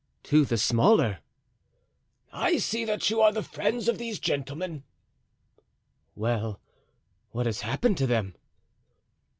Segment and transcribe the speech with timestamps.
[0.23, 1.19] "To the smaller."
[2.33, 4.83] "I see that you are the friends of these gentlemen."
[6.15, 6.59] "Well,
[7.29, 8.33] what has happened to them?"